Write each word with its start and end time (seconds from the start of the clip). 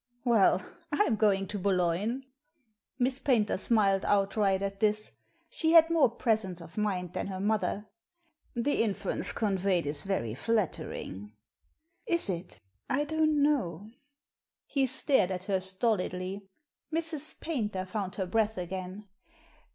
"Well, 0.25 0.65
I'm 0.91 1.15
going 1.15 1.45
to 1.49 1.59
Boulogne." 1.59 2.25
Miss 2.97 3.19
Paynter 3.19 3.55
smiled 3.59 4.03
outright 4.03 4.63
at 4.63 4.79
this; 4.79 5.11
she 5.47 5.73
had 5.73 5.91
more 5.91 6.09
presence 6.09 6.59
of 6.59 6.75
mind 6.75 7.13
than 7.13 7.27
her 7.27 7.39
mother. 7.39 7.85
"The 8.55 8.81
inference 8.81 9.31
conveyed 9.31 9.85
is 9.85 10.05
very 10.05 10.33
flattering." 10.33 11.33
"Is 12.07 12.31
it? 12.31 12.59
I 12.89 13.03
don't 13.05 13.43
know." 13.43 13.91
He 14.65 14.87
stared 14.87 15.29
at 15.29 15.43
her 15.43 15.59
stolidly. 15.59 16.49
Mrs. 16.91 17.39
Paynter 17.39 17.85
found 17.85 18.15
her 18.15 18.25
breath 18.25 18.57
again. 18.57 19.07